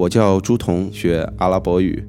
[0.00, 2.02] 我叫朱彤，学阿拉伯语。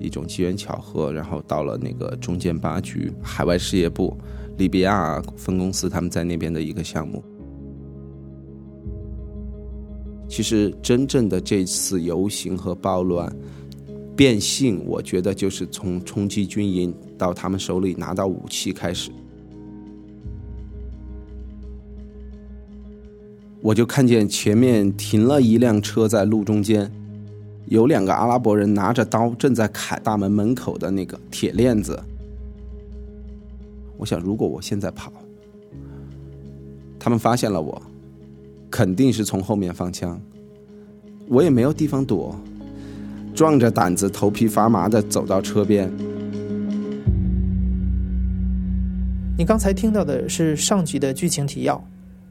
[0.00, 4.18] 一种机缘巧合，然后到了那个中建八局海外事业部
[4.58, 7.22] 利比亚分公司，他们在那边的一个项目。
[10.28, 13.32] 其实，真正的这次游行和暴乱
[14.16, 19.12] 变性，我觉得就是从冲击军营到他们手里拿到武器开始。
[23.62, 26.90] 我就看见前面停了一辆车在路中间，
[27.66, 32.02] 有两个阿拉伯人拿着刀正在砍大门门口的那个铁链子。
[33.98, 35.12] 我想，如果我现在跑，
[36.98, 37.80] 他们发现了我，
[38.70, 40.18] 肯定是从后面放枪。
[41.28, 42.34] 我也没有地方躲，
[43.34, 45.92] 壮着胆子、头皮发麻的走到车边。
[49.36, 51.82] 你刚才听到的是上集的剧情提要。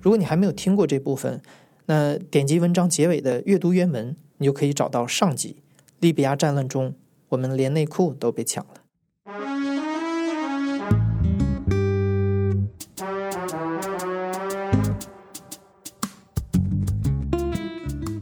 [0.02, 1.42] 如果你还没有听过这部分，
[1.88, 5.58] 那点击文章结尾的阅读原文，你就可以找到上集。
[6.00, 6.94] 利比亚战乱中，
[7.28, 8.76] 我们连内裤都被抢了。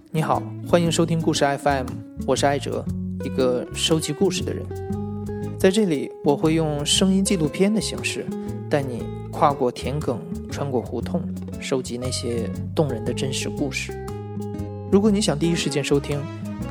[0.10, 1.86] 你好，欢迎收听故事 FM，
[2.26, 2.84] 我是艾哲，
[3.24, 4.66] 一个收集故事的人。
[5.60, 8.26] 在这里，我会用声音纪录片的形式，
[8.68, 9.04] 带你
[9.38, 10.18] 跨过田埂，
[10.50, 11.22] 穿过胡同。
[11.60, 13.94] 收集那些动人的真实故事。
[14.92, 16.20] 如果你想第一时间收听，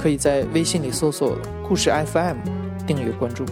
[0.02, 2.36] 可以在微信里搜索“故事 FM”，
[2.84, 3.44] 订阅关注。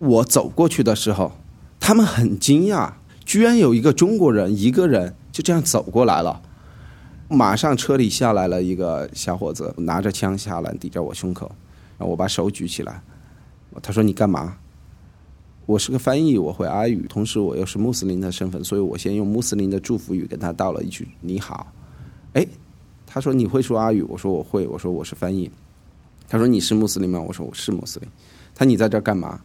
[0.00, 1.32] 我走过去的时候，
[1.80, 2.92] 他们很惊讶，
[3.34, 6.40] 居然有一个中国人，一个人就这样走过来了。
[7.28, 11.50] 马上车里下来了一个小伙子，拿着枪下来抵着我胸口，
[11.98, 13.02] 然后我把手举起来，
[13.82, 14.56] 他说：“你干嘛？”
[15.66, 21.72] 我是个翻译，我会阿语，同时我又是穆斯林的身份，所以我先用穆斯林的祝福语跟他道了一句“你好”。
[22.34, 22.46] 哎，
[23.04, 25.50] 他说：“你会说阿语？”我说：“我会。”我说：“我是翻译。”
[26.30, 28.08] 他说：“你是穆斯林吗？”我说：“我是穆斯林。”
[28.54, 29.40] 他：“你在这儿干嘛？”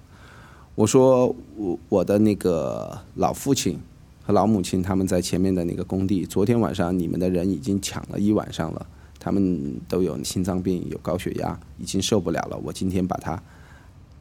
[0.79, 3.78] 我说：“我我的那个老父亲。”
[4.23, 8.88] 和老母亲他们在前面的那个工地，昨天晚上你们的人已经抢了一晚上了，
[9.19, 12.57] 他们都有心脏病，有高血压，已经受不了了。
[12.63, 13.41] 我今天把他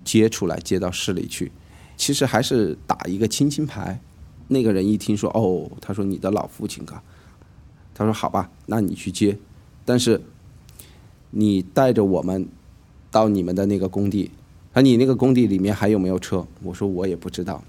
[0.02, 1.52] 接出来，接到市里去，
[1.96, 4.00] 其实还是打一个亲情牌。
[4.48, 7.00] 那个人一听说，哦，他说你的老父亲啊，
[7.94, 9.38] 他说好吧，那你去接，
[9.84, 10.20] 但是
[11.30, 12.48] 你带着我们
[13.12, 14.30] 到你们的那个工地，
[14.75, 16.47] 啊，你那个工地里面还有没有车？
[16.62, 17.62] 我说我也不知道。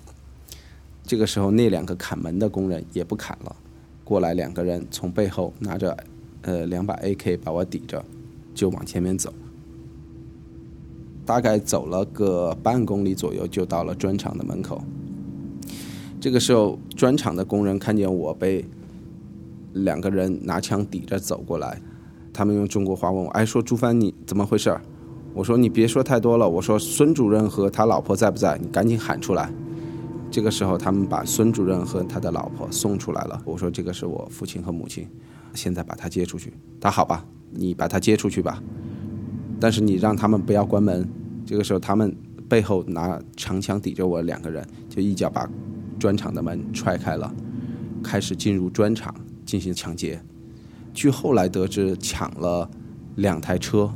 [1.03, 3.55] 这个时候，那两个砍门的工人也不砍了，
[4.03, 5.97] 过来两个人从背后拿着，
[6.43, 8.03] 呃，两把 AK 把我抵着，
[8.53, 9.33] 就往前面走。
[11.25, 14.83] 大概走了个半公里左右，就到了砖厂的门口。
[16.19, 18.65] 这个时候，砖厂的工人看见我被
[19.73, 21.81] 两个人拿枪抵着走过来，
[22.33, 24.77] 他们用中国话问我：“哎，说朱帆你怎么回事？”
[25.33, 28.57] 我说：“你别说太多了。”我说：“孙主任和他老婆在不在？
[28.57, 29.51] 你赶紧喊出来。”
[30.31, 33.41] 这个时候，他们把孙主任和他的老婆送出来了。
[33.45, 35.07] 我说：“这个是我父亲和母亲，
[35.53, 38.61] 现在把他接出去。”他好吧，你把他接出去吧。
[39.59, 41.07] 但是你让他们不要关门。
[41.45, 42.15] 这个时候，他们
[42.47, 45.49] 背后拿长枪抵着我，两个人就一脚把
[45.97, 47.33] 砖厂的门踹开了，
[48.03, 49.13] 开始进入砖厂
[49.45, 50.21] 进行抢劫。
[50.93, 52.69] 据后来得知，抢了
[53.15, 53.91] 两台车，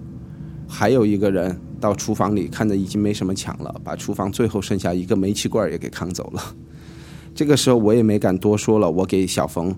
[0.67, 1.59] 还有一个人。
[1.83, 6.41] 到厨房里看着已经没什么抢了，把厨房最后剩下一个煤气罐也给扛走了。
[7.35, 9.75] 这个时候我也没敢多说了，我给小冯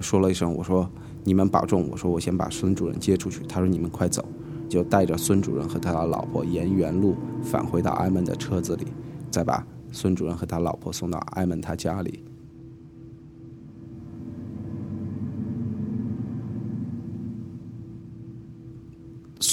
[0.00, 0.90] 说了一声，我说
[1.22, 3.40] 你们保重，我说我先把孙主任接出去。
[3.48, 4.24] 他说你们快走，
[4.68, 8.88] 就带着孙主任和他的老婆沿原路返回到艾门的车子里，
[9.30, 12.24] 再把孙主任和他老婆送到艾门他家里。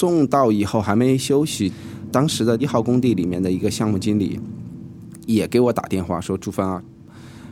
[0.02, 1.72] 送到以后还没休息。
[2.12, 4.40] 当时的一号工地里面的一个项目经理
[5.28, 6.84] 也给我打电话说：“朱帆啊，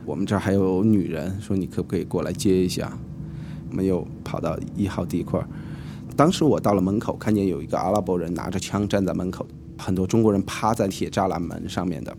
[0.03, 2.91] 我们这儿还有女人，说你可不可以过来接一下？”
[3.69, 5.39] 我们又跑到一号地块
[6.15, 9.45] 当时我到了门口，看见有一个阿拉伯人拿着枪站在门口，
[9.77, 12.17] 很多中国人趴在铁栅栏门上面的。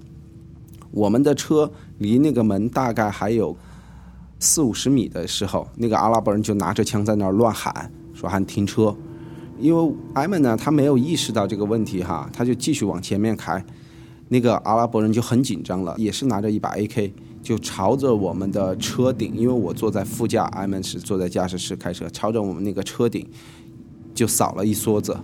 [0.93, 1.69] 我们的车
[1.99, 3.57] 离那个门大概还有
[4.39, 8.97] 四五十米的时候，那个阿拉伯人就拿着枪在那儿乱喊，说喊停车。
[9.61, 13.65] 因为艾门呢，他没有意识到这个问题哈，他就继续往前面开。
[14.29, 17.13] 那个阿拉伯人就很紧张了，也是拿着一把 AK，
[17.43, 23.29] 就朝着我们的车顶，因为我坐在副驾，艾门是坐在驾驶室开车，朝着我们那个车顶
[24.15, 25.19] 就扫了一梭子。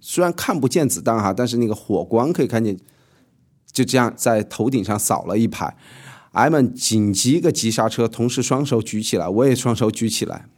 [0.00, 2.74] 虽然看不见子弹哈，但是那个火光可以看见，
[3.70, 5.76] 就这样在头顶上扫了一排。
[6.32, 10.48] 艾们紧急一个急刹车，同时双手举起来，我也双手举起来。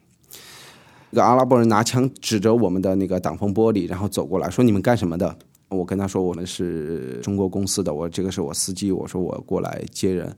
[1.11, 5.37] 一个阿拉伯人拿枪指着我们的那个挡风玻璃，然后走过来说：“你们干什么的？”
[5.71, 10.35] 我跟他说：“我们是中国公司的，我这个是我司机。”我说：“我过来接人。”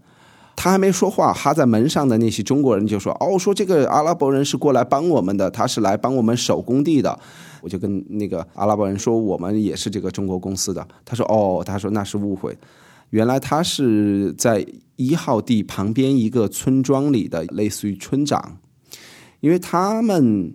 [0.56, 7.18] 他还没说话，哈在门上的那些中国人就说：“哦，说这个阿拉伯人是过来帮我们的，他是来帮我们守工地的。”
[7.62, 12.56] 我就跟那个阿拉伯人说：“我们也是这个中国公司的。”他说：“哦，他说那是误会，
[13.10, 14.66] 原来他是在
[14.96, 18.58] 一号地旁边一个村庄里的，类似于村长，
[19.40, 20.54] 因为他们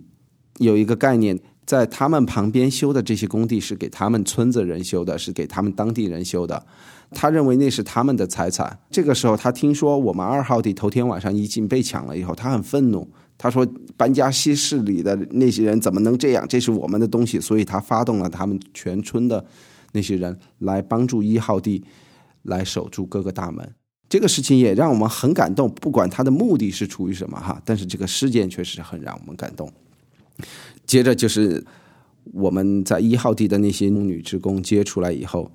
[0.58, 6.64] 有一个概念。”在他们旁边修的这些工地是给他们村子人修的，是给他们当地人修的。
[7.10, 8.78] 他认为那是他们的财产。
[8.88, 13.10] 这个时候，他听说我们二号地头天晚上已经被抢了以后，他很愤怒。
[13.36, 13.66] 他说
[13.98, 16.46] ：“班加西市里的那些人怎么能这样？
[16.48, 19.44] 这是我们的东西。”所以他发动了他们全村的
[19.90, 21.82] 那些人来帮助一号地
[22.44, 23.68] 来守住各个大门。
[24.08, 25.68] 这个事情也让我们很感动。
[25.68, 29.68] 不管他的目的是出于什么哈，但是这个事件确实很让我们感动。
[30.86, 31.64] 接着就是
[32.32, 35.50] 我们在一号地的那些女职工接出来以后，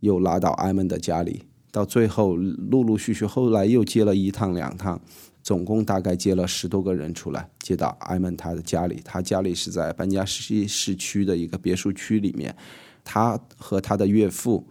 [0.00, 5.00] 又拉到艾蒙的家里，到最后陆陆续续后来又接了一趟两趟，
[5.42, 9.00] 总共大概接了十多个人出来，接到艾蒙他的家里。
[9.04, 12.54] 他家里是在班加西市区的一个别墅区里面，
[13.02, 14.66] 他和他的岳父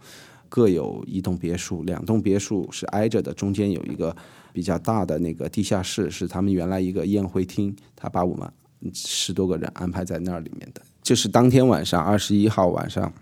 [0.48, 4.14] 各有一栋别墅，两栋别墅是挨着的，中间有一个
[4.52, 7.74] 比较大的那个地下室，是他们原来一个宴会厅。
[7.96, 8.50] 他把我们。
[8.92, 13.12] 十多个人安排在那里面的，就是当天晚上二十一号晚上，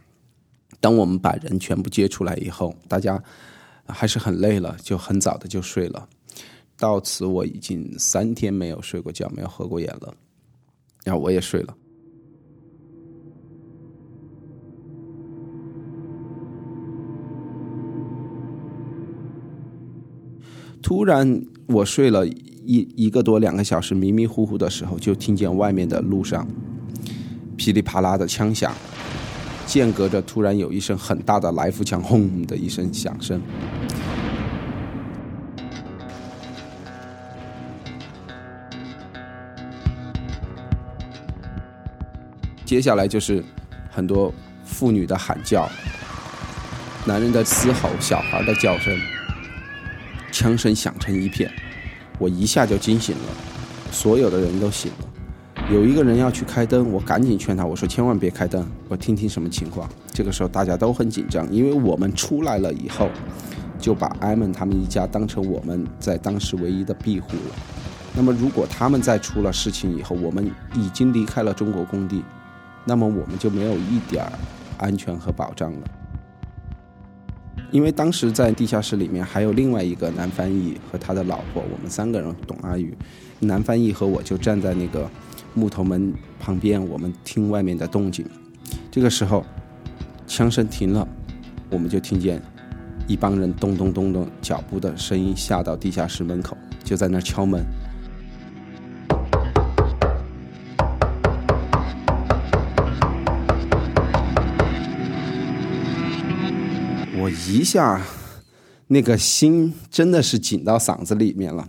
[0.81, 3.23] 当我们把人全部接出来以后，大家
[3.87, 6.09] 还是很累了，就很早的就睡了。
[6.79, 10.15] 到此我已经三天没有睡过觉，没有合过眼了，
[11.05, 11.77] 然后我也睡了。
[20.83, 22.27] 突然我睡了。
[22.65, 26.47] 一一个多两个小时迷迷糊糊的时候，就听见外面的路上
[27.57, 28.73] 噼里啪啦的枪响，
[29.67, 33.41] 间隔着突然有一声很大的来福枪轰的一声响声。
[42.65, 43.45] 接下来就是
[43.91, 44.33] 很多
[44.65, 45.69] 妇女的喊叫，
[47.05, 48.97] 男人的嘶吼，小孩的叫声，
[50.31, 51.51] 枪声响成一片。
[52.23, 53.35] 我一下就惊醒了，
[53.91, 55.67] 所有的人都醒了。
[55.69, 59.89] 有一个人要去开灯，我赶紧劝他，我说千万别开灯，我听听什么情况。
[60.13, 63.09] 这个时候大家都很紧张，因为我们出来了以后，
[63.77, 67.57] 就把艾蒙他们一家当成我们在当时唯一的庇护了。
[68.15, 72.23] 那么如果他们再出了事情以后，我们已经离开了中国工地，
[72.85, 74.25] 那么我们就没有一点
[74.79, 75.81] 安全和保障了。
[77.73, 82.95] 因为当时在地下室里面还有另外一个男翻译和他的老婆，我们三个人懂阿语。
[83.41, 85.11] 男翻译和我就站在那个
[85.55, 88.25] 木头门旁边，我们听外面的动静。
[88.91, 89.45] 这个时候，
[90.27, 91.09] 枪声停了，
[91.71, 92.41] 我们就听见
[93.09, 97.65] 一帮人咚咚咚咚脚步的声音下到地下室门口，就在那敲门。
[107.53, 108.01] 一下，
[108.87, 111.69] 那个心真的是紧到嗓子里面了，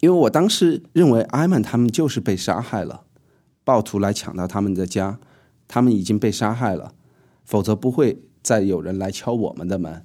[0.00, 3.04] 因为我当时认为艾曼他们就是被杀害了，
[3.62, 5.20] 暴徒来抢到他们的家，
[5.68, 6.92] 他们已经被杀害了，
[7.44, 10.04] 否则不会再有人来敲我们的门。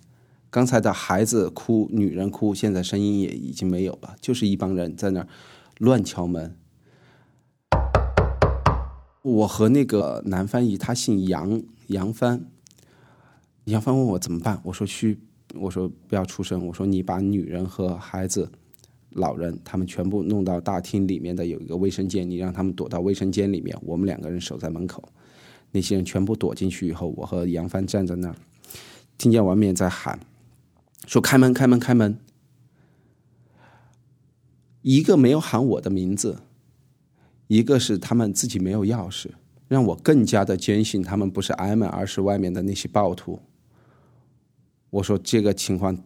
[0.51, 5.25] 刚才的孩子哭，女人哭，现在声音也已经没有了，就是一帮人在那
[5.79, 6.55] 乱敲门。
[9.23, 12.45] 我和那个男翻译，他姓杨，杨帆。
[13.65, 15.19] 杨帆问我怎么办，我说去，
[15.53, 18.51] 我说不要出声，我说你把女人和孩子、
[19.11, 25.03] 老人他们全部弄到大厅里面的有一个卫生间，你让他们躲到卫生间里面，我们两个人守在门口。
[25.71, 28.35] 那些人全部躲进去以后，我和杨帆站在那儿，
[29.17, 30.19] 听见外面在喊，
[31.05, 32.17] 说开门，开门，开门。
[34.81, 36.39] 一个没有喊我的名字，
[37.47, 39.27] 一个是他们自己没有钥匙，
[39.67, 43.39] 让我更加的坚信他们不是挨门，而是外面的那些暴徒。
[44.91, 45.97] 我说这个情况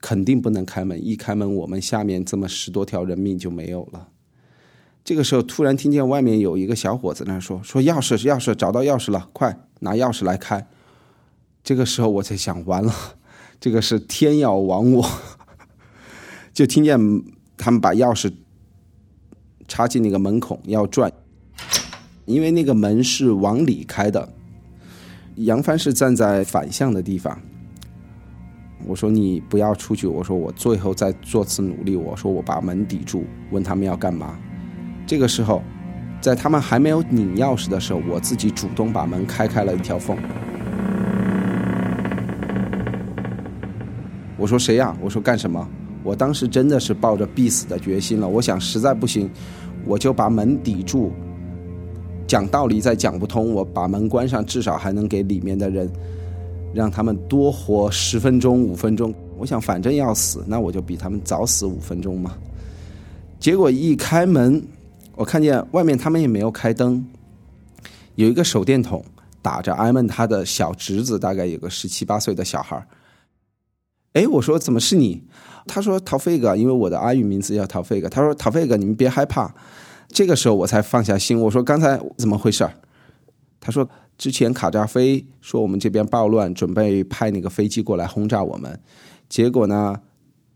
[0.00, 4.08] 肯定不能开门，一开门我们下面这么十多条人命就没有了。
[5.04, 10.66] 这个时候突然听见外面有一个小伙子那说：“说钥匙，钥匙，找到钥匙了，快拿钥匙来开。”
[11.64, 12.94] 这个时候我才想，完了，
[13.60, 15.10] 这个是天要亡我。
[16.52, 16.98] 就听见
[17.56, 18.32] 他们把钥匙
[19.68, 21.12] 插进那个门孔要转，
[22.24, 24.32] 因为那个门是往里开的。
[25.36, 27.40] 杨帆是站在反向的地方。
[28.86, 30.06] 我说你不要出去。
[30.06, 31.96] 我说我最后再做次努力。
[31.96, 34.38] 我说我把门抵住，问他们要干嘛。
[35.06, 35.62] 这个时候，
[36.20, 40.16] 在他们还没有拧钥匙的时候，我自己主动把门开开了一条缝。
[44.36, 44.96] 我说谁呀？
[45.00, 45.68] 我说干什么？
[46.02, 48.26] 我当时真的是抱着必死的决心了。
[48.26, 49.30] 我想实在不行，
[49.84, 51.12] 我就把门抵住。
[52.26, 55.90] 讲道理再讲不通，我把门关上，至少还能给里面的人。
[56.74, 59.14] 让他们多活十分钟、五分钟。
[59.38, 62.34] 我想，反正要死，那我就比他们早死五分钟嘛。
[63.38, 64.62] 结果一开门，
[65.14, 67.04] 我看见外面他们也没有开灯，
[68.16, 69.02] 有一个手电筒
[69.40, 72.86] 打着艾曼他的小侄子，大概有个十七八岁的小孩
[74.12, 75.22] 哎，我说怎么是你？
[75.66, 78.08] 他说陶飞哥，因为我的阿语名字叫陶飞哥。
[78.08, 79.54] 他说陶飞哥，你们别害怕。
[80.08, 81.40] 这个时候我才放下心。
[81.40, 82.68] 我说刚才怎么回事？
[83.60, 83.88] 他说。
[84.20, 88.78] 之前卡扎菲说我们这边暴乱，准备派那个飞机过来轰炸我们，
[89.30, 89.98] 结果呢，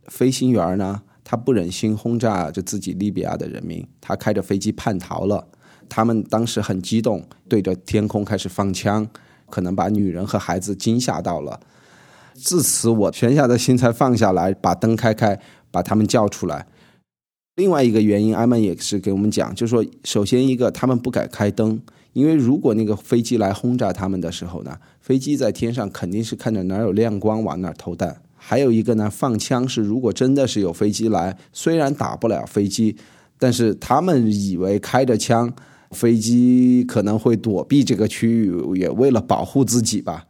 [0.08, 5.48] 飞行员呢他不忍心轰炸就自己利比亚的人民，他开着飞机叛逃了。
[5.88, 9.08] 他们当时很激动，对着天空开始放枪，
[9.48, 11.58] 可能把女人和孩子惊吓到了。
[12.34, 16.66] 自此，我悬下的心才放下来，把灯开开，把他们叫出来。
[17.56, 21.80] 另外一个原因，艾曼也是给我们讲，就是说，首先一个他们不敢开灯。
[22.14, 28.16] 因为如果那个飞机来轰炸他们的时候呢，飞机在天上肯定是看着哪有亮光往哪投弹。
[28.34, 32.96] 还有一个呢，放枪是如果真的是有飞机来，虽然打不了飞机，
[33.38, 35.52] 但是他们以为开着枪，
[35.90, 40.26] 飞机可能会躲避这个区域，也为了保护自己吧。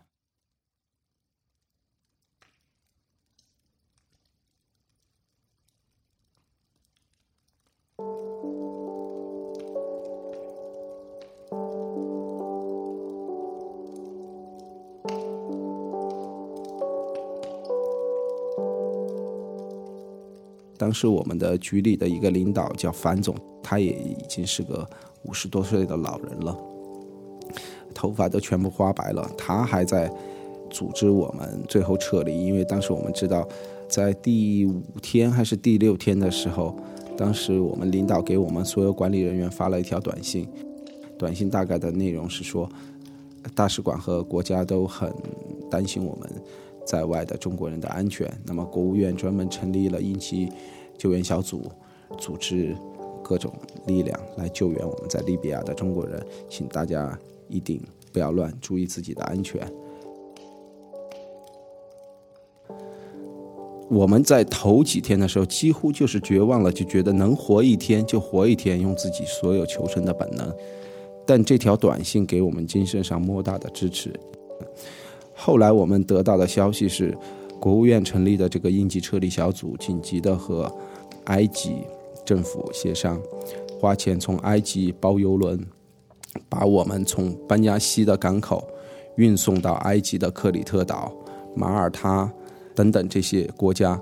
[20.76, 24.88] 当时我们的局里的一个领导叫樊总，他也已经是个
[25.22, 26.56] 五十多岁的老人了，
[27.94, 29.30] 头发都全部花白了。
[29.38, 30.12] 他还在
[30.70, 33.46] 组织我们最后撤离，因为当时我们知道，
[33.88, 36.76] 在第五天还是第六天的时候，
[37.16, 40.48] 当时我们领导给我们所有管理人员发了一条短信，
[41.16, 42.68] 短信大概的内容是说，
[43.54, 45.14] 大使馆和国家都很
[45.70, 46.28] 担心我们。
[46.84, 50.50] 在外的中国人的安全，那么国务院专门成立了应急
[50.98, 51.62] 救援小组，
[52.18, 52.76] 组织
[53.22, 53.52] 各种
[53.86, 59.60] 力量来救援我们在利比亚的中国人，请大家一定不要乱，注意自己的安全。
[63.90, 70.52] 我们在头几天的时候几乎就是绝望了，就觉得能活一天就活一天，用自己所有求生的本能。
[71.26, 74.12] 但这条短信给我们精神上莫大的支持。
[75.36, 77.16] 后来我们得到的消息是，
[77.60, 80.72] 国务院成立的这个应急撤离小组紧急的和
[81.24, 81.78] 埃及
[82.24, 83.20] 政府协商，
[83.80, 85.58] 花钱从埃及包游轮，
[86.48, 88.66] 把我们从班加西的港口
[89.16, 91.12] 运送到埃及的克里特岛、
[91.54, 92.30] 马耳他
[92.74, 94.00] 等等这些国家。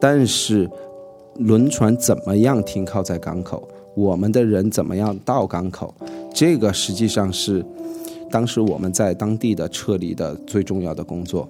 [0.00, 0.70] 但是
[1.36, 5.92] 轮船怎么样停靠在港口，我们的人怎么样到港口，
[6.32, 7.64] 这个实际上是。
[8.30, 11.48] 当时我们在当地的撤离的最重要的工作，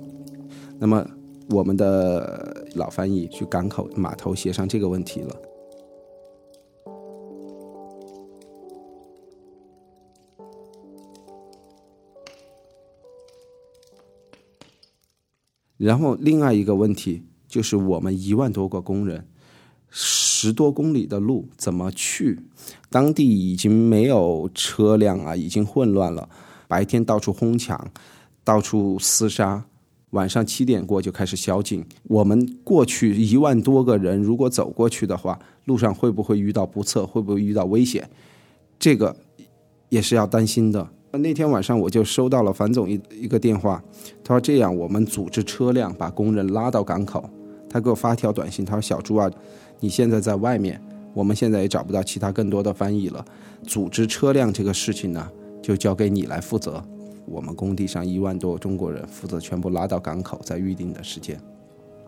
[0.78, 1.04] 那么
[1.50, 5.37] 我们的老翻译去港口码头协商这个问题了，
[15.76, 19.26] 然后另外一个问题就是我们一万多个工人，
[19.90, 22.38] 十多公里的路怎么去？
[22.88, 26.28] 当地已经没有车辆啊，已经混乱了。
[26.69, 27.91] 白天到处哄抢，
[28.45, 29.65] 到处厮杀，
[30.11, 31.85] 晚上七点过就开始宵禁。
[32.05, 37.05] 我们过去一万多个人，如果走过去的话，路上会不会遇到不测？
[37.07, 38.09] 会不会遇到危险？
[38.79, 39.17] 这个
[39.89, 40.89] 也是要担心的。
[41.11, 43.83] 那天晚上我就收到了樊总一一个电话，
[44.23, 47.29] 他说：“这样，我们组织车辆把工人拉到港口。”
[47.69, 49.31] 他给我发条短信，他说：“小朱啊，
[49.81, 50.81] 你现在在外面，
[51.15, 53.25] 我们现在也找不到其他更多的翻译了。
[53.67, 55.27] 组织车辆这个事情呢？”
[55.69, 56.83] 就交给你来负责。
[57.27, 61.39] 我们工地上一万多中国人负责全部拉到港口，在预定的时间，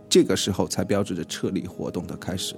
[0.08, 2.54] 这个时候才标志着撤离活动的开始。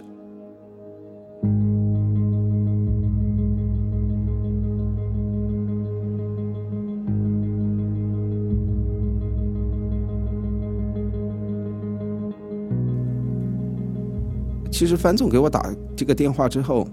[14.71, 16.87] 其实樊总给我打这个电话之后，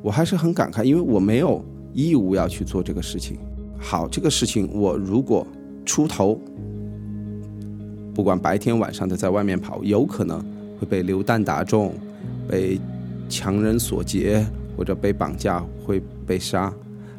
[0.00, 1.60] 我还是很感慨，因为我没有。
[1.92, 3.38] 义务要去做这个事情。
[3.80, 5.46] 好，这个事情我如果
[5.84, 6.40] 出头，
[8.12, 10.44] 不管白天晚上的在外面跑，有可能
[10.80, 11.94] 会被流弹打中，
[12.48, 12.80] 被
[13.28, 14.44] 强人所劫，
[14.76, 16.72] 或者被绑架，会被杀。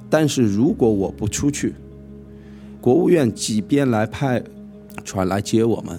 [0.09, 1.73] 但是如果我不出去，
[2.81, 4.43] 国务院即便来派
[5.05, 5.97] 船来接我们，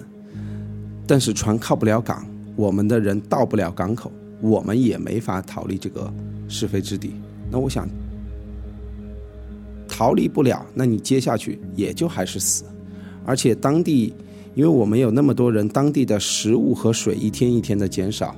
[1.07, 2.23] 但是船靠不了港，
[2.55, 4.11] 我们的人到不了港口，
[4.41, 6.13] 我们也没法逃离这个
[6.47, 7.13] 是非之地。
[7.51, 7.89] 那我想。
[10.01, 12.63] 逃离不了，那你接下去也就还是死。
[13.23, 14.11] 而且当地，
[14.55, 18.35] 因为我们有那么多人，当地的食物和水一天一天的减少。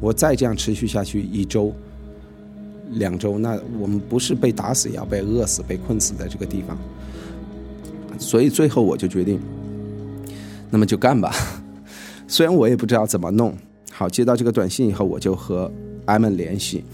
[0.00, 1.74] 我再这样持续下去一周、
[2.92, 6.78] 两周，那我们不是被打死，也要被饿死、被困死在这个地方。
[8.16, 9.40] 所以最后我就决定，
[10.70, 11.34] 那么就干吧。
[12.28, 13.52] 虽然我也不知道怎么弄。
[13.90, 15.68] 好，接到这个短信以后，我就和
[16.04, 16.84] 艾曼联系，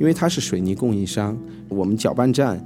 [0.00, 1.36] 因为他是水泥供应商，
[1.68, 2.58] 我们搅拌站。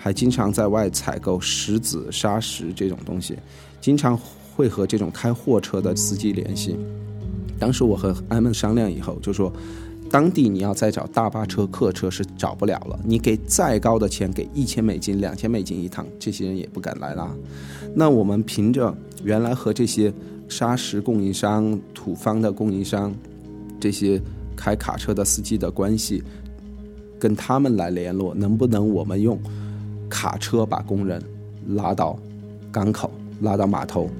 [0.00, 3.36] 还经常在外采购石子、砂石这种东西，
[3.80, 4.16] 经常
[4.54, 6.76] 会和这种开货车的司机联系。
[7.58, 9.52] 当时我和艾们商量以后，就说，
[10.08, 12.98] 当地你要再找大巴车、客车是找不了了。
[13.04, 17.28] 你给再高的钱，给一千美金、两千美金一趟，这些人也不敢来拉。
[17.94, 20.12] 那我们凭着原来和这些
[20.48, 23.12] 砂石供应商、土方的供应商，
[23.80, 24.22] 这些
[24.56, 26.22] 开卡车的司机的关系，
[27.18, 29.36] 跟他们来联络，能不能我们用？
[30.08, 31.22] 卡车把工人
[31.68, 32.18] 拉到
[32.72, 33.10] 港口，
[33.40, 34.10] 拉到码头。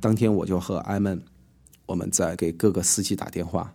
[0.00, 1.20] 当天我就和艾曼，
[1.86, 3.72] 我们在给各个司机打电话。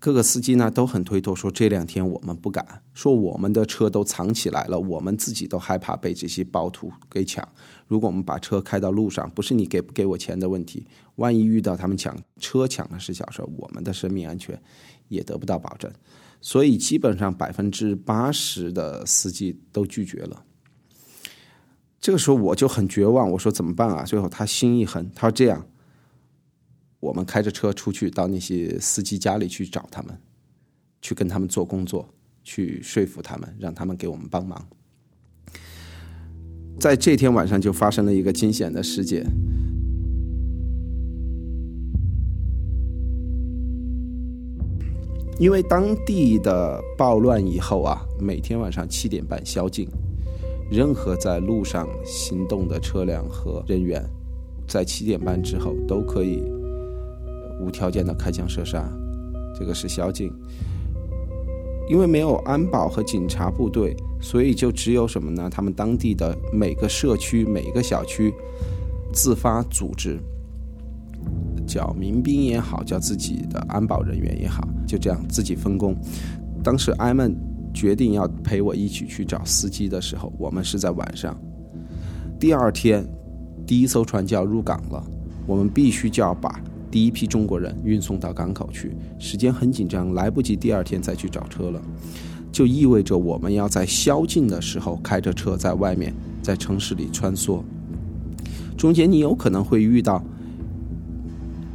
[0.00, 7.46] 各个司机呢都很推脱，说这两天我们不敢，说我们的车都藏起来了，我们自己都害怕被这些暴徒给抢。
[7.88, 14.60] 如果我们把车开到路上，不是你给不给我钱的问题，万一遇到他们抢车抢的是小事，我们的生命安全
[15.08, 15.90] 也得不到保证。
[16.40, 20.44] 所以基本上百分之八十的司机都拒绝了。
[22.00, 24.04] 这个时候我就很绝望，我说怎么办啊？
[24.04, 25.66] 最后他心一横，他说这样。
[27.00, 30.18] 我们开着车出去，到那些司机家里去找他们，
[31.00, 32.08] 去跟他们做工作，
[32.42, 34.66] 去说服他们，让他们给我们帮忙。
[36.80, 39.24] 在这天晚上就发生了一个惊险的事件，
[45.38, 49.88] 因为当地的暴乱以后啊，每天晚上七点半宵禁，
[50.68, 54.04] 任何在路上行动的车辆和人员，
[54.66, 56.57] 在七点半之后都可以。
[57.60, 58.84] 无条件的开枪射杀，
[59.58, 60.32] 这个是宵禁。
[61.88, 65.48] 因为没有安保和警察部队，所以就只有什么呢？
[65.50, 68.30] 他们当地的每个社区、每个小区
[69.10, 70.18] 自发组织，
[71.66, 75.96] 叫民兵也好，叫自己的安保人员也好，就这样自己分工。
[76.62, 77.34] 当时艾曼
[77.72, 81.34] 决定要陪我一起去找司机的时候，我们是在晚上。
[82.38, 83.02] 第二天，
[83.66, 85.02] 第一艘船就要入港了，
[85.46, 86.60] 我们必须就要把。
[86.90, 91.80] 第一批中国人运送到港口去，时间很紧张，来不及第二天再去找车了，
[92.50, 97.60] 就意味着我们要在宵禁的时候开着车在外面，在城市里穿梭。
[98.76, 100.22] 中间你有可能会遇到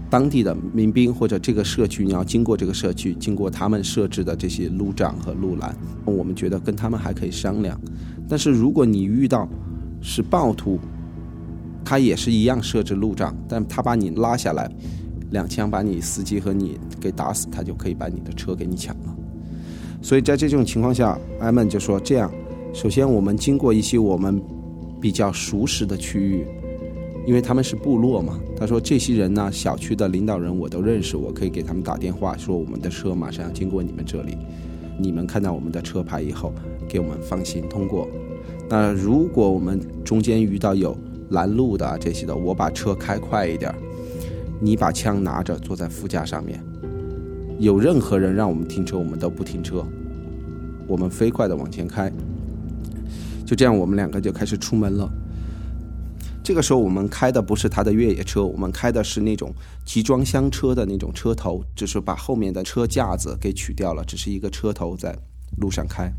[0.10, 7.80] 当地的民兵或者这个社区，你要经过这个社区，经过他们设置的这些路障和路栏，我们觉得跟他们还可以商量。
[8.28, 9.48] 但是如果你遇到
[10.02, 10.80] 是暴徒，
[11.86, 14.72] 他也是一样设置路障，但他把你拉下来。
[15.34, 19.14] 两枪把你司机和你给打死，他就可以把你的车给你抢了。
[20.00, 22.32] 所以在这种情况下，艾曼就说：“这样，
[22.72, 24.40] 首先我们经过一些我们
[25.02, 26.46] 比较熟识的区域，
[27.26, 28.40] 因为他们是部落嘛。
[28.56, 34.38] 他说这些人呢，小区的领导人我都认识，我可以给他们打电话说我们的车马上要经过你们这里，
[35.00, 36.54] 你们看到我们的车牌以后，
[36.88, 38.08] 给我们放心通过。
[38.70, 40.96] 那如果我们中间遇到有
[41.30, 43.74] 拦路的这些的，我把车开快一点。”
[44.64, 46.64] 你把枪拿着，坐在副驾上面。
[47.60, 49.86] 有任何人让我们停车，我们都不停车，
[50.88, 52.10] 我们飞快的往前开。
[53.46, 55.12] 就这样，我们两个就开始出门了。
[56.42, 59.54] 这个时候，我们开的不是他的越野车，我们开的是那种
[59.86, 65.14] 集装箱车的那种车头，只是把后面的车架子给取掉了，只是一个车头在
[65.58, 66.10] 路上开。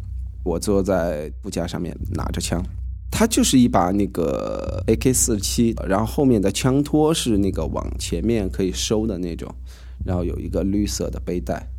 [0.44, 2.62] 我坐在副驾上面，拿着枪。
[3.10, 9.54] 它就是一把那个 AK 四七，然后后面的枪托是那个往前面可以收的那种，
[10.04, 11.70] 然后有一个绿色的背带。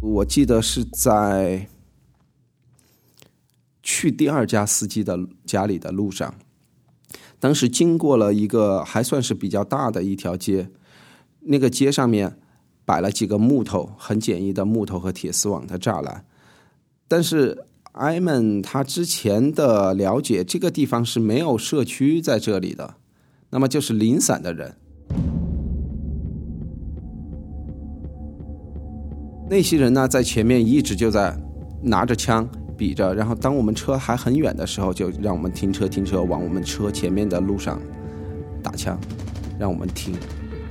[0.00, 1.68] 我记得是在
[3.82, 6.34] 去第二家司机的家里的路上，
[7.38, 10.70] 当时经过了一个还算是比较大的一条街，
[11.40, 12.38] 那个街上面
[12.84, 16.24] 摆了几个木头很简易的木头和铁丝网的栅栏，
[17.08, 22.94] 但是艾曼他之前的了解，这个地方是没有社区在这里的，
[23.50, 24.74] 那么就是零散的人。
[29.48, 31.38] 那些人呢，在前面一直就在
[31.82, 37.80] 拿着枪比着，然后当我们车还很远的时候，就让我们停车停车，往我们车前面的路上
[38.62, 38.98] 打枪，
[39.58, 40.14] 让我们停。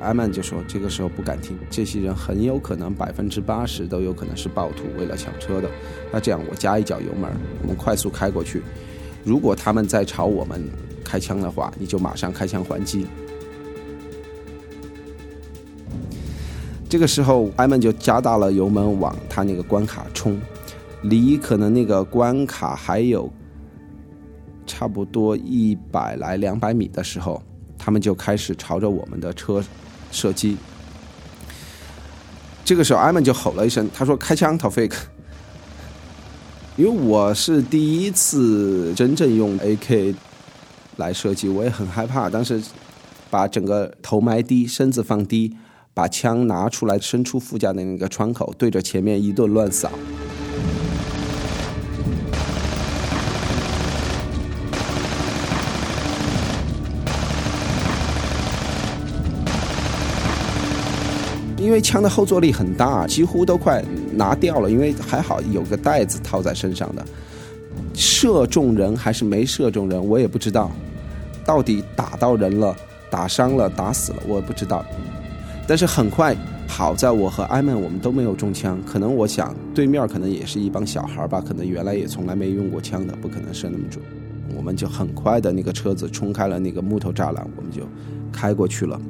[0.03, 5.69] 艾曼就说：“这个时候不敢听，这些人很有可能百分之八十都有可能是暴徒，为了抢车的。
[6.11, 8.61] 那这样，我加一脚油门，我们快速开过去。
[9.23, 10.69] 如果他们再朝我们
[11.03, 13.07] 开枪的话，你就马上开枪还击。”
[16.89, 20.39] 这个时候，艾曼就加大了油门往他那个关卡冲，
[21.01, 23.31] 离可能那个关卡还有
[24.67, 27.41] 差不多一百来两百米的时候，
[27.79, 29.63] 他们就开始朝着我们的车
[30.13, 30.55] 射击。
[32.63, 34.95] 这个时候，艾曼就吼了一声，他说：“开枪 t o f i k
[36.77, 40.15] 因为我是第一次真正用 AK
[40.95, 42.63] 来射击，我也很害怕，当时
[43.29, 45.57] 把整个头埋低，身子放低。
[45.95, 49.91] 把枪拿出来，伸出副驾的那个窗口，对着前面一顿乱扫。
[61.73, 63.83] 因为枪的后坐力很大，几乎都快
[64.13, 64.69] 拿掉了。
[64.69, 67.03] 因为还好有个袋子套在身上的，
[67.95, 70.69] 射中人还是没射中人，我也不知道。
[71.43, 72.75] 到底打到人了，
[73.09, 74.85] 打伤了，打死了，我也不知道。
[75.67, 78.79] 但是很快，好在我和艾曼我们都没有中枪。
[78.85, 83.99] 可能我想对面可能也是一帮小孩吧，可能原来也从来没用过枪的，不可能射那么准。
[84.55, 87.81] 我们就很快的那个车子冲开了那个木头栅栏，我们就
[88.31, 89.01] 开过去了。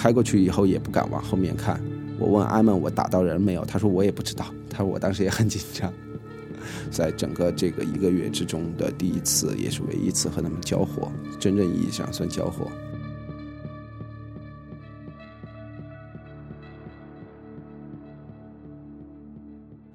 [0.00, 1.78] 开过去以后也不敢往后面看。
[2.18, 3.62] 我问艾曼我打到人没有？
[3.66, 4.46] 他说我也不知道。
[4.70, 5.92] 他说我当时也很紧张。
[6.90, 12.66] 在整个这个一个月之中的第一次，也是唯一一次和他们交火，真正意义上算交火。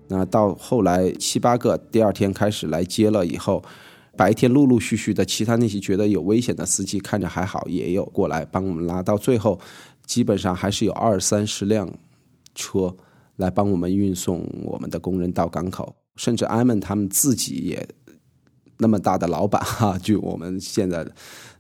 [0.07, 3.63] 那到后来七八个，第二天开始来接了以后，
[4.17, 9.04] 白天陆陆续续的，其他那些觉得有危险的司机看着还好，也有过来帮我们拉。
[9.04, 9.60] 到最后，
[10.06, 11.91] 基本上还是有二三十辆
[12.54, 12.95] 车
[13.36, 15.95] 来帮我们运送我们的工人到港口。
[16.15, 17.86] 甚至艾曼他们自己也
[18.78, 21.06] 那么大的老板哈，据我们现在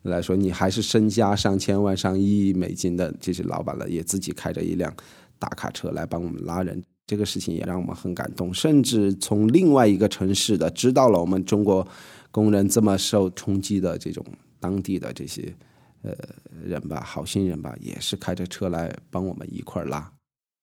[0.01, 4.93] 来说，你还是身家上千万、上亿美金的这些老板了，也自己开着一辆
[5.37, 6.81] 大卡车来帮我们拉人。
[7.07, 11.87] 这个事情也让我们很感动，甚至从另外一个城市的知道了我们中国
[12.35, 14.21] 工人这么受冲击的这种
[14.59, 15.55] 当地的这些
[16.01, 16.13] 呃
[16.61, 20.11] 人吧，好心人吧，也是开着车来帮我们一块拉。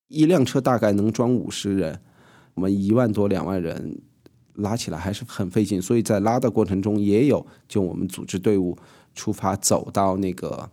[0.08, 1.98] 一辆车大概能装五十人，
[2.52, 4.02] 我们一万多两万人
[4.56, 8.76] 拉起来还是很费劲，所以在拉的过程中也有就我们组织队伍
[9.14, 10.68] 出发走到那个，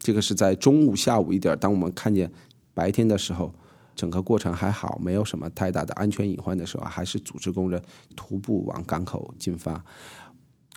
[0.00, 2.28] 这个是在中午下午一点，当我们看见
[2.74, 3.54] 白天的时候。
[3.96, 7.82] 整个过程还好，没有什么太大的安全隐患的时候，还是组织工人
[8.16, 9.84] 徒步往港口进发。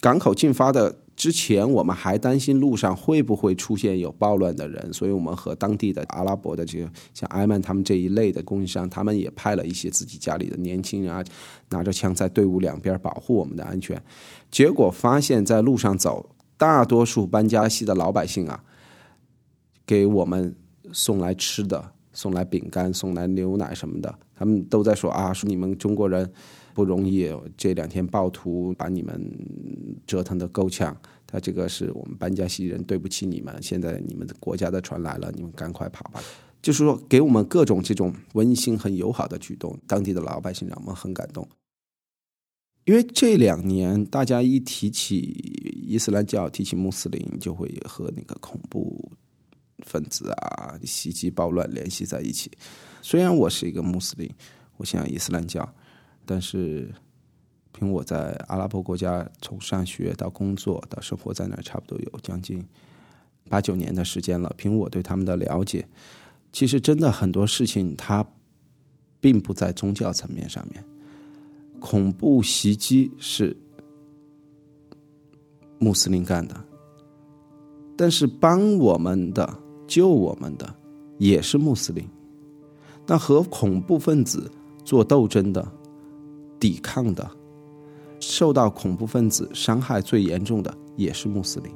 [0.03, 11.23] 港口进发的之前，我们还担心路上会不会出现有暴乱的人，所以我们和当地的阿拉伯的这个像埃曼他们这一类的供应商，他们也派了一些自己家里的年轻人啊，
[11.69, 13.97] 拿着枪在队伍两边保护我们的安全。
[14.51, 18.61] 结果发现，在路上走，大多数班加西的老百姓啊，
[19.85, 20.53] 给我们
[20.91, 21.91] 送来吃的。
[22.15, 26.31] 送来饼干，送来牛奶什么的，他们都在说啊，说你们中国人
[26.73, 29.31] 不容易，这两天暴徒把你们
[30.05, 30.95] 折腾的够呛。
[31.25, 33.55] 他这个是我们班加西人，对不起你们。
[33.61, 36.21] 现在你们的国家的船来了，你们赶快跑吧。
[36.61, 41.47] 就是说，给我们各种这种温馨、很友好的举动，当地的老百姓让我们很感动。
[42.85, 49.11] 因为这两年大家一提起伊斯兰教，提起穆斯林，就会和那个恐怖。
[49.85, 52.49] 分子啊，袭击暴乱联系在一起。
[53.01, 54.31] 虽然我是一个穆斯林，
[54.77, 55.67] 我信仰伊斯兰教，
[56.25, 56.89] 但是
[57.71, 62.63] 凭我在阿拉伯国家从上学到工作到生活在那，差不多有将近
[63.49, 64.53] 八九年的时间了。
[64.57, 65.87] 凭我对他们的了解，
[66.51, 68.25] 其实真的很多事情，它
[69.19, 70.83] 并不在宗教层面上面。
[71.79, 73.55] 恐怖袭击是
[75.79, 76.55] 穆斯林干的，
[77.97, 79.61] 但是帮我们的。
[79.85, 80.73] 救我们的
[81.19, 82.07] 也是穆斯林，
[83.05, 84.49] 那和恐怖分子
[84.83, 85.71] 做斗争的、
[86.63, 87.29] 抵抗的，
[88.21, 91.69] 受到恐怖分子伤害最严重的也是穆斯林。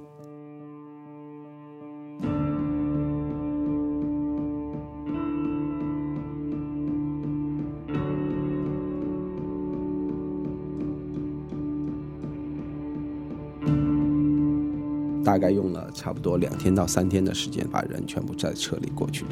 [15.21, 19.31] 大概用了差不多两天到三天的时间，把人全部再撤离过去了。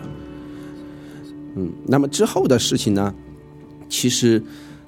[1.56, 3.16] 嗯，那么之后的事情呢？
[3.88, 4.44] 其实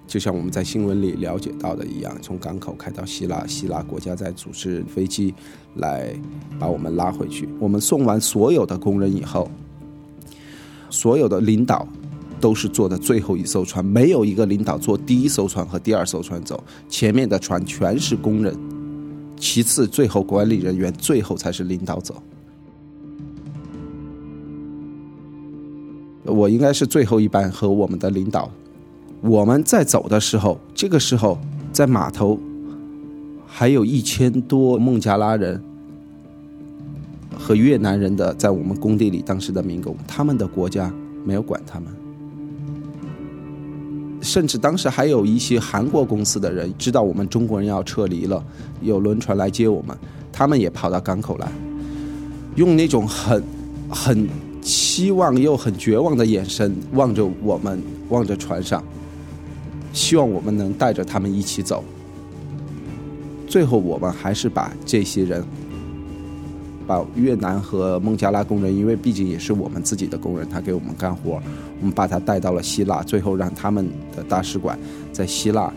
[0.07, 5.33] 就像我们在新闻里了解到的一样，从港口开到希腊，希腊国家在组织飞机
[5.75, 6.15] 来
[6.57, 7.47] 把我们拉回去。
[7.59, 9.51] 我们送完所有的工人以后，
[10.89, 11.85] 所有的领导
[12.39, 18.57] 都是坐的最后一艘船，没有一个领导坐第一艘船和第二艘船走，前面的船全是工人。
[19.35, 22.23] 其次，最后管理人员，最后才是领导走。
[26.23, 28.49] 我应该是最后一班和我们的领导。
[29.21, 31.37] 我们在走的时候，这个时候
[31.71, 32.39] 在码头
[33.47, 35.61] 还有一千多孟加拉人
[37.35, 40.93] 和越南人的在我们工地里当时的民工，他们的国家
[41.25, 41.87] 没有管他们。
[44.21, 48.43] 甚至当时还有一些韩国公司的人知道我们中国人要撤离了，
[48.81, 49.95] 有轮船来接我们，
[50.31, 51.51] 他们也跑到港口来，
[52.55, 53.41] 用那种很
[53.89, 54.27] 很
[54.61, 58.83] 期望又很绝望的眼神望着我们，望着船上，
[59.97, 61.83] 希望我们能带着他们一起走。
[63.47, 65.43] 最后，我们还是把这些人。
[66.85, 71.41] 把越南和孟加拉工人，因为毕竟也是我们自己的工人，他给我们干活，
[71.81, 74.79] 我们把他带到了希腊，最后让他们的大使馆
[75.11, 75.69] 在希腊，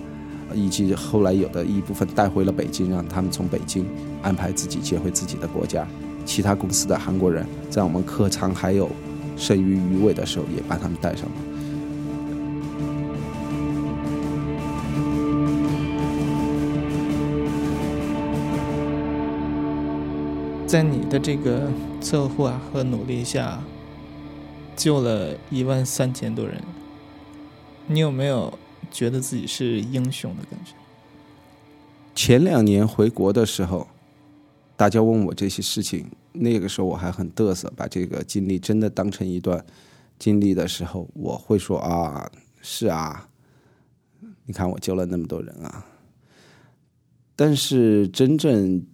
[0.54, 3.85] 以及后来有的一部分带回了北京，让他们从北京
[4.22, 5.85] 安排自己接回自己的国家。
[6.24, 8.88] 其他公司的韩国人在我们客舱还有
[9.37, 11.49] 剩余余位的时候，也把他们带上了。
[20.70, 21.68] 在你的这个
[22.00, 23.61] 策划和努力下，
[24.76, 26.62] 救了一万三千多人，
[27.88, 28.56] 你有没有
[28.88, 30.74] 觉得自己是英雄的感觉？
[32.14, 33.88] 前两年回国的时候，
[34.76, 39.66] 大家问我这些事情，那个时候我还很嘚瑟，把这个经历真的当成一段
[40.20, 42.30] 经历的时候，我会说啊，
[42.62, 43.28] 是啊，
[44.44, 45.85] 你看我救了那么多人啊，
[47.35, 48.87] 但是真正。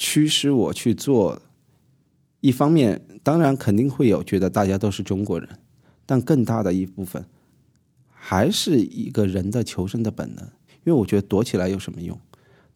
[0.00, 1.38] 驱使我去做，
[2.40, 5.46] 一方面当然肯定会有觉得大家都是中国人，
[6.06, 7.22] 但更大的一部分
[8.08, 10.42] 还是一个人的求生的本能。
[10.84, 12.18] 因为我觉得躲起来有什么用？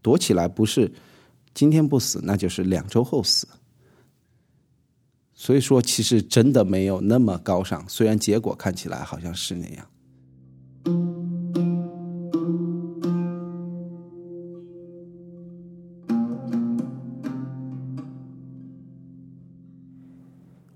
[0.02, 0.92] 躲起来不是
[1.54, 3.48] 今天不死，那就是两周后死。
[5.32, 11.23] 所以说，其实真的没有那么高尚，虽然结果看起来好像是那样。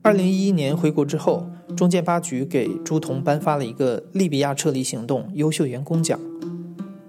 [0.08, 6.18] 二零一一年回国之后，中建八局给朱彤颁发了一个利比亚撤离行动优秀员工奖。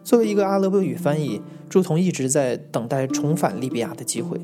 [0.03, 4.37] 作为一个阿拉伯语翻译，朱彤一直在等待重返利比亚的机会，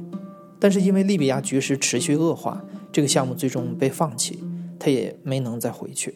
[0.58, 2.64] 但是因为利比亚局势持续恶化，
[2.94, 4.42] 这个项目最终被放弃，
[4.80, 6.16] 他也没能再回去。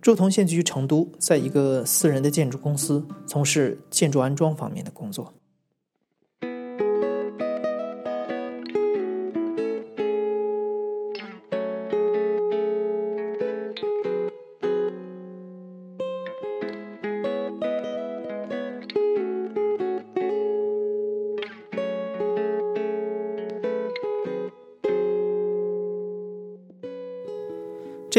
[0.00, 5.34] 朱彤现居成都，在一个私人的建筑公司从事建筑安装方面的工作。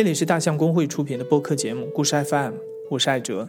[0.02, 2.54] 这里是大象公会出品的播客节目《故事 FM》，
[2.90, 3.48] 我是艾哲。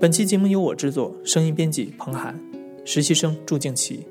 [0.00, 2.36] 本期节目由我制作，声音编辑彭涵，
[2.84, 4.04] 实习生祝静琪。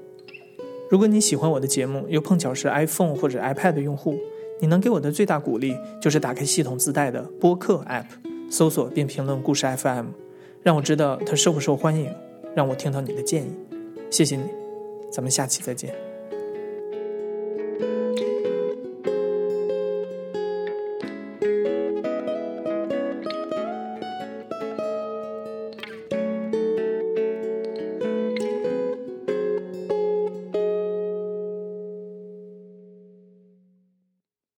[0.90, 4.18] 如果你喜欢我的节目，又碰巧是 iPhone 或者 iPad 用户，
[4.62, 8.06] 你能给我的最大鼓励就是打开系统自带的播客 App，
[8.50, 10.06] 搜索并评论“故事 FM”，
[10.64, 12.10] 让我知道它受不受欢迎，
[12.56, 13.52] 让我听到你的建议。
[14.10, 14.44] 谢谢你，
[15.12, 16.05] 咱们下期再见。